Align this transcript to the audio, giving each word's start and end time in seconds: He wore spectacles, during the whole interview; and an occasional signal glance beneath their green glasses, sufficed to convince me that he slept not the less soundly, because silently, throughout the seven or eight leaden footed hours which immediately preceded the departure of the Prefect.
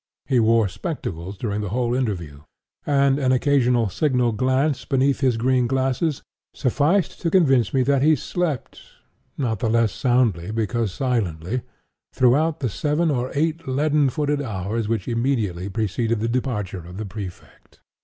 He 0.25 0.39
wore 0.39 0.67
spectacles, 0.67 1.37
during 1.37 1.61
the 1.61 1.69
whole 1.69 1.93
interview; 1.93 2.39
and 2.87 3.19
an 3.19 3.31
occasional 3.31 3.87
signal 3.89 4.31
glance 4.31 4.83
beneath 4.83 5.19
their 5.19 5.37
green 5.37 5.67
glasses, 5.67 6.23
sufficed 6.55 7.21
to 7.21 7.29
convince 7.29 7.71
me 7.71 7.83
that 7.83 8.01
he 8.01 8.15
slept 8.15 8.81
not 9.37 9.59
the 9.59 9.69
less 9.69 9.93
soundly, 9.93 10.49
because 10.49 10.91
silently, 10.91 11.61
throughout 12.13 12.61
the 12.61 12.69
seven 12.69 13.11
or 13.11 13.29
eight 13.35 13.67
leaden 13.67 14.09
footed 14.09 14.41
hours 14.41 14.87
which 14.87 15.07
immediately 15.07 15.69
preceded 15.69 16.19
the 16.19 16.27
departure 16.27 16.83
of 16.83 16.97
the 16.97 17.05
Prefect. 17.05 17.79